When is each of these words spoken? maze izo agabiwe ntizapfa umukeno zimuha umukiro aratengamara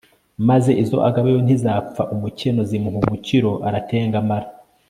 maze 0.47 0.71
izo 0.83 0.97
agabiwe 1.09 1.39
ntizapfa 1.43 2.01
umukeno 2.13 2.61
zimuha 2.69 2.97
umukiro 3.03 3.51
aratengamara 3.67 4.47